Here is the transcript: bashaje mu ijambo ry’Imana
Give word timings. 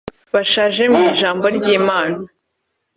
bashaje 0.33 0.83
mu 0.93 0.99
ijambo 1.11 1.45
ry’Imana 1.57 2.17